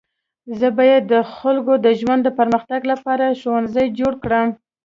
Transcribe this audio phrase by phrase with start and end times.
[0.59, 4.49] زه باید د خلکو د ژوند د پرمختګ لپاره ښوونځی جوړه کړم.